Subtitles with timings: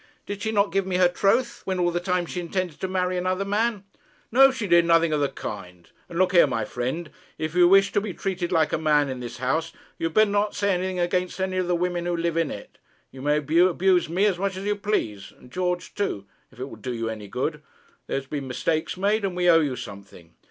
[0.25, 3.17] Did she not give me her troth, when all the time she intended to marry
[3.17, 3.83] another man?'
[4.31, 4.49] 'No!
[4.49, 5.91] She did nothing of the kind.
[6.09, 9.19] And look here, my friend, if you wish to be treated like a man in
[9.19, 12.35] this house, you had better not say anything against any of the women who live
[12.35, 12.79] in it.
[13.11, 16.77] You may abuse me as much as you please, and George too, if it will
[16.77, 17.61] do you any good.
[18.07, 20.33] There have been mistakes made, and we owe you something.'